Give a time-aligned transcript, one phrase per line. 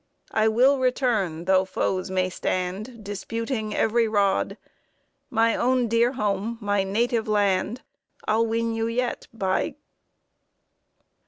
[0.31, 4.57] I will return, though foes may stand Disputing every rod;
[5.29, 7.81] My own dear home, my native land,
[8.27, 9.75] I'll win you yet, by